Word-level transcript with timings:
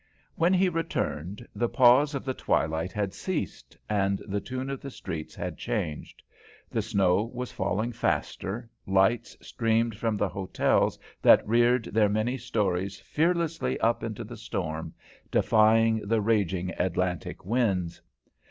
When 0.33 0.51
he 0.55 0.67
returned, 0.67 1.47
the 1.53 1.69
pause 1.69 2.15
of 2.15 2.25
the 2.25 2.33
twilight 2.33 2.91
had 2.91 3.13
ceased, 3.13 3.77
and 3.87 4.17
the 4.27 4.41
tune 4.41 4.71
of 4.71 4.81
the 4.81 4.89
streets 4.89 5.35
had 5.35 5.59
changed. 5.59 6.23
The 6.71 6.81
snow 6.81 7.25
was 7.31 7.51
falling 7.51 7.91
faster, 7.91 8.67
lights 8.87 9.37
streamed 9.45 9.95
from 9.99 10.17
the 10.17 10.29
hotels 10.29 10.97
that 11.21 11.47
reared 11.47 11.83
their 11.85 12.09
many 12.09 12.39
stories 12.39 12.99
fearlessly 12.99 13.79
up 13.79 14.01
into 14.03 14.23
the 14.23 14.37
storm, 14.37 14.95
defying 15.29 15.99
the 16.07 16.19
raging 16.19 16.71
Atlantic 16.79 17.45
winds. 17.45 18.01